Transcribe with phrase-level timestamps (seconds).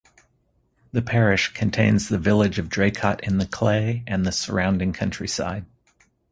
[0.93, 5.67] The parish contains the village of Draycott in the Clay and the surrounding countryside.